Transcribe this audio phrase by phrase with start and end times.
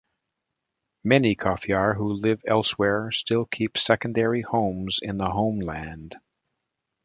[1.03, 6.15] Many Kofyar who live elsewhere still keep secondary homes in the homeland.